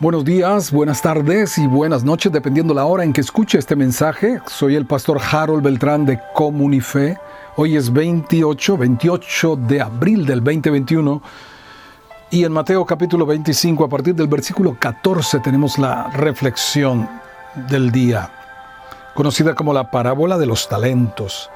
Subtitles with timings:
[0.00, 4.40] Buenos días, buenas tardes y buenas noches, dependiendo la hora en que escuche este mensaje.
[4.46, 7.18] Soy el pastor Harold Beltrán de Comunife.
[7.56, 11.20] Hoy es 28, 28 de abril del 2021.
[12.30, 17.06] Y en Mateo capítulo 25, a partir del versículo 14, tenemos la reflexión
[17.68, 18.32] del día,
[19.14, 21.50] conocida como la parábola de los talentos.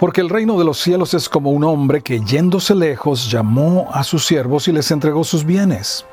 [0.00, 4.02] Porque el reino de los cielos es como un hombre que yéndose lejos llamó a
[4.02, 6.04] sus siervos y les entregó sus bienes.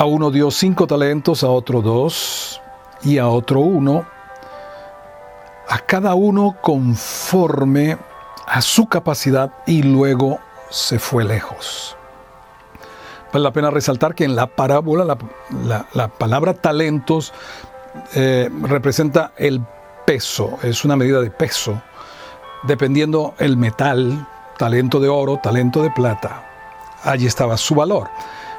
[0.00, 2.58] A uno dio cinco talentos, a otro dos
[3.02, 4.06] y a otro uno,
[5.68, 7.98] a cada uno conforme
[8.46, 10.38] a su capacidad y luego
[10.70, 11.98] se fue lejos.
[13.30, 15.18] Vale la pena resaltar que en la parábola
[15.92, 17.34] la, palabra talentos
[18.14, 19.62] eh, representa el
[20.06, 21.78] peso, es una medida de peso,
[22.62, 24.26] dependiendo el metal,
[24.56, 26.42] talento de oro, talento de plata.
[27.04, 28.08] Allí estaba su valor.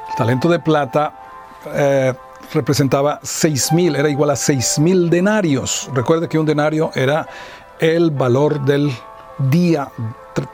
[0.07, 1.15] El talento de plata
[1.65, 2.13] eh,
[2.53, 5.89] representaba 6 mil, era igual a 6 mil denarios.
[5.93, 7.27] Recuerde que un denario era
[7.79, 8.91] el valor del
[9.49, 9.91] día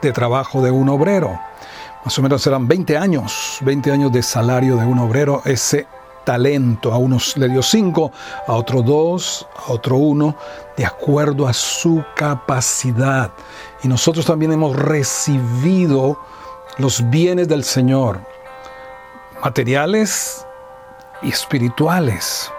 [0.02, 1.38] de trabajo de un obrero.
[2.04, 5.86] Más o menos eran 20 años, 20 años de salario de un obrero, ese
[6.24, 6.92] talento.
[6.92, 8.12] A unos le dio 5,
[8.46, 10.36] a otro 2, a otro 1,
[10.76, 13.30] de acuerdo a su capacidad.
[13.82, 16.18] Y nosotros también hemos recibido
[16.78, 18.20] los bienes del Señor,
[19.42, 20.46] materiales
[21.22, 22.50] espirituales.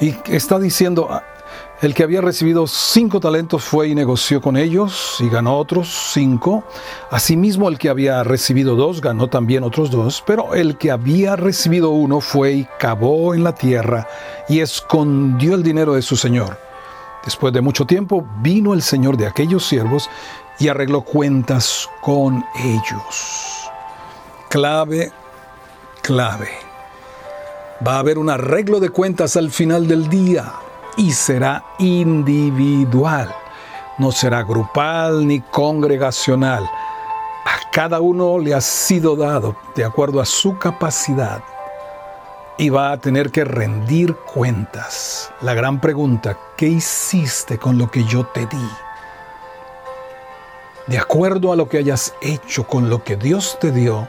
[0.00, 1.08] Y está diciendo,
[1.82, 6.64] el que había recibido cinco talentos fue y negoció con ellos y ganó otros cinco.
[7.10, 10.22] Asimismo, el que había recibido dos ganó también otros dos.
[10.26, 14.08] Pero el que había recibido uno fue y cavó en la tierra
[14.48, 16.58] y escondió el dinero de su señor.
[17.24, 20.08] Después de mucho tiempo vino el señor de aquellos siervos
[20.58, 23.70] y arregló cuentas con ellos.
[24.48, 25.12] Clave,
[26.02, 26.65] clave.
[27.84, 30.54] Va a haber un arreglo de cuentas al final del día
[30.96, 33.34] y será individual.
[33.98, 36.64] No será grupal ni congregacional.
[36.64, 41.42] A cada uno le ha sido dado de acuerdo a su capacidad
[42.58, 45.30] y va a tener que rendir cuentas.
[45.42, 48.68] La gran pregunta, ¿qué hiciste con lo que yo te di?
[50.86, 54.08] De acuerdo a lo que hayas hecho con lo que Dios te dio,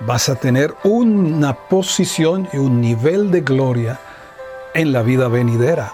[0.00, 4.00] vas a tener una posición y un nivel de gloria
[4.74, 5.92] en la vida venidera.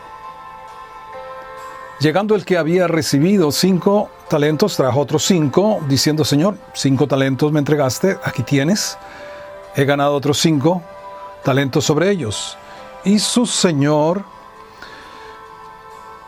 [2.01, 7.61] Llegando el que había recibido cinco talentos, trajo otros cinco, diciendo, Señor, cinco talentos me
[7.61, 8.99] entregaste, aquí tienes,
[9.77, 10.83] he ganado otros cinco
[11.45, 12.59] talentos sobre ellos.
[13.05, 14.25] Y su Señor,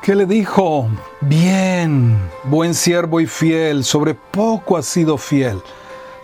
[0.03, 0.89] que le dijo,
[1.21, 5.61] bien, buen siervo y fiel, sobre poco has sido fiel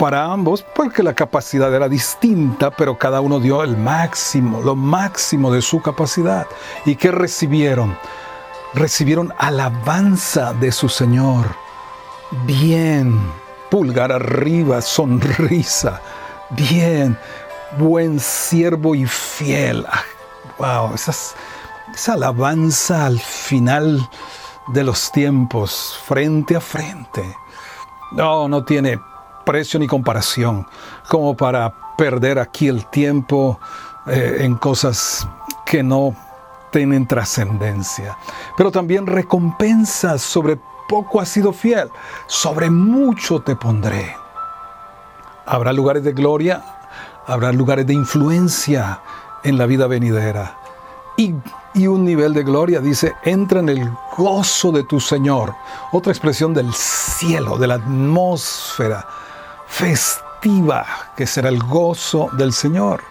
[0.00, 5.52] para ambos porque la capacidad era distinta, pero cada uno dio el máximo, lo máximo
[5.52, 6.46] de su capacidad.
[6.86, 7.98] ¿Y qué recibieron?
[8.72, 11.54] Recibieron alabanza de su Señor.
[12.46, 13.14] Bien,
[13.70, 16.00] pulgar arriba, sonrisa.
[16.48, 17.18] Bien,
[17.76, 19.84] buen siervo y fiel.
[20.56, 24.08] wow, esa alabanza al final
[24.68, 27.36] de los tiempos, frente a frente.
[28.12, 28.98] No, no tiene
[29.44, 30.66] precio ni comparación
[31.08, 33.58] como para perder aquí el tiempo
[34.06, 35.28] eh, en cosas
[35.66, 36.14] que no
[36.70, 38.16] tienen trascendencia.
[38.56, 40.58] Pero también recompensas sobre
[40.88, 41.90] poco has sido fiel,
[42.26, 44.16] sobre mucho te pondré.
[45.46, 46.64] Habrá lugares de gloria,
[47.26, 49.00] habrá lugares de influencia
[49.44, 50.58] en la vida venidera.
[51.16, 51.34] Y,
[51.74, 55.54] y, un nivel de gloria, dice, entra en el gozo de tu Señor.
[55.92, 59.06] Otra expresión del cielo, de la atmósfera
[59.70, 60.84] festiva,
[61.16, 63.02] que será el gozo del Señor.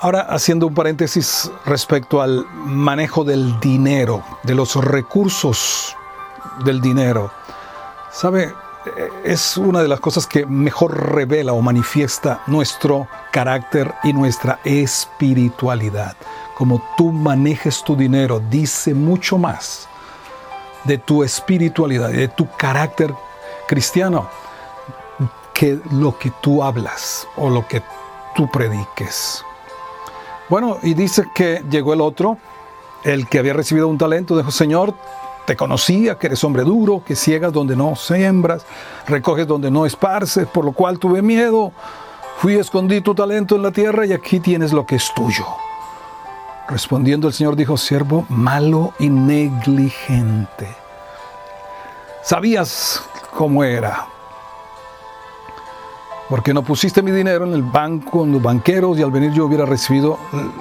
[0.00, 5.96] Ahora, haciendo un paréntesis respecto al manejo del dinero, de los recursos
[6.64, 7.30] del dinero.
[8.10, 8.54] ¿Sabe?
[9.24, 16.16] Es una de las cosas que mejor revela o manifiesta nuestro carácter y nuestra espiritualidad.
[16.56, 19.88] Como tú manejes tu dinero, dice mucho más
[20.84, 23.12] de tu espiritualidad y de tu carácter
[23.66, 24.28] cristiano
[25.58, 27.82] que lo que tú hablas o lo que
[28.36, 29.44] tú prediques.
[30.48, 32.38] Bueno, y dice que llegó el otro,
[33.02, 34.94] el que había recibido un talento, dijo, Señor,
[35.46, 38.64] te conocía, que eres hombre duro, que ciegas donde no siembras,
[39.08, 41.72] recoges donde no esparces, por lo cual tuve miedo.
[42.36, 45.44] Fui escondí tu talento en la tierra y aquí tienes lo que es tuyo.
[46.68, 50.68] Respondiendo el Señor dijo, siervo malo y negligente.
[52.22, 53.02] Sabías
[53.34, 54.06] cómo era,
[56.28, 59.46] porque no pusiste mi dinero en el banco, en los banqueros, y al venir yo
[59.46, 60.18] hubiera recibido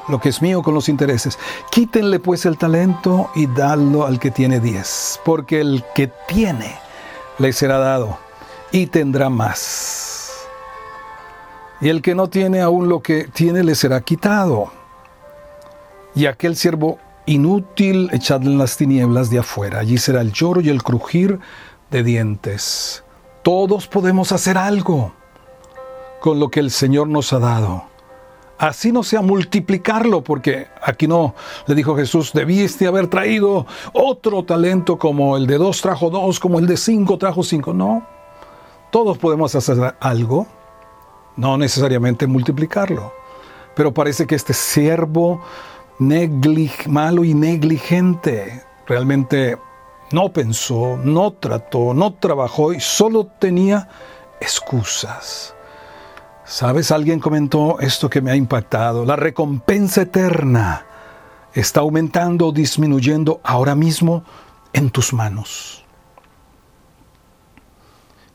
[0.07, 1.37] lo que es mío con los intereses.
[1.71, 6.75] Quítenle pues el talento y dadlo al que tiene diez, porque el que tiene
[7.37, 8.17] le será dado
[8.71, 10.31] y tendrá más.
[11.81, 14.71] Y el que no tiene aún lo que tiene le será quitado.
[16.15, 16.97] Y aquel siervo
[17.27, 19.79] inútil echadle en las tinieblas de afuera.
[19.79, 21.39] Allí será el lloro y el crujir
[21.91, 23.03] de dientes.
[23.43, 25.13] Todos podemos hacer algo
[26.27, 27.85] con lo que el Señor nos ha dado.
[28.57, 31.35] Así no sea multiplicarlo, porque aquí no,
[31.67, 36.59] le dijo Jesús, debiste haber traído otro talento como el de dos trajo dos, como
[36.59, 37.73] el de cinco trajo cinco.
[37.73, 38.05] No,
[38.91, 40.45] todos podemos hacer algo,
[41.37, 43.13] no necesariamente multiplicarlo.
[43.73, 45.39] Pero parece que este siervo
[46.87, 49.57] malo y negligente realmente
[50.11, 53.87] no pensó, no trató, no trabajó y solo tenía
[54.41, 55.53] excusas.
[56.47, 56.91] ¿Sabes?
[56.91, 59.03] Alguien comentó esto que me ha impactado.
[59.03, 60.85] La recompensa eterna
[61.53, 64.23] está aumentando o disminuyendo ahora mismo
[64.71, 65.83] en tus manos.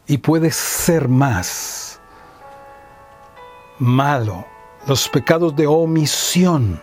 [0.06, 2.00] Y puede ser más
[3.78, 4.44] malo.
[4.86, 6.82] Los pecados de omisión,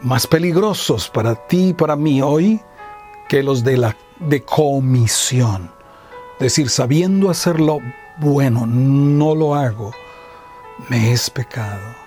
[0.00, 2.62] más peligrosos para ti y para mí hoy
[3.28, 5.70] que los de la de comisión.
[6.34, 7.80] Es decir, sabiendo hacerlo
[8.18, 9.92] bueno, no lo hago,
[10.88, 12.04] me es pecado.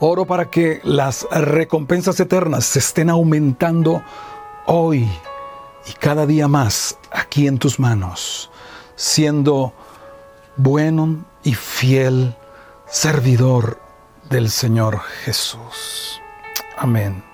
[0.00, 4.02] Oro para que las recompensas eternas se estén aumentando
[4.66, 5.08] hoy
[5.86, 8.50] y cada día más aquí en tus manos,
[8.96, 9.72] siendo
[10.56, 12.36] bueno y fiel
[12.86, 13.80] servidor
[14.30, 16.20] del Señor Jesús.
[16.76, 17.24] Amén.